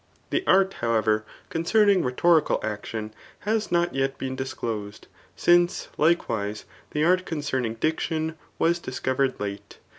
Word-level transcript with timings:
The 0.31 0.43
art, 0.47 0.73
however, 0.81 1.23
concerning 1.49 2.03
rhetorical 2.03 2.59
action 2.63 3.13
has 3.41 3.71
not 3.71 3.93
yet 3.93 4.17
been 4.17 4.35
disclosed; 4.35 5.05
ance^ 5.37 5.89
likewise, 5.95 6.65
the 6.89 7.03
art 7.03 7.23
con 7.23 7.41
cerning 7.41 7.79
diction 7.79 8.35
was 8.57 8.79
discovered 8.79 9.39
late. 9.39 9.77